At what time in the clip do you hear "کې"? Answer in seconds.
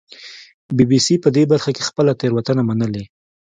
1.75-1.87